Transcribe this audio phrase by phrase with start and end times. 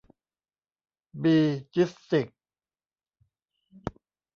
[1.21, 1.37] บี
[1.73, 2.37] จิสติกส์